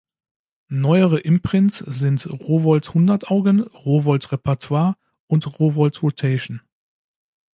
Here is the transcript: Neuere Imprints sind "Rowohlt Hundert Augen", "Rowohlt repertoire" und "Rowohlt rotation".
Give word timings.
Neuere 0.71 1.19
Imprints 1.19 1.77
sind 1.77 2.25
"Rowohlt 2.25 2.91
Hundert 2.95 3.29
Augen", 3.29 3.61
"Rowohlt 3.61 4.31
repertoire" 4.31 4.97
und 5.27 5.59
"Rowohlt 5.59 6.01
rotation". 6.01 6.59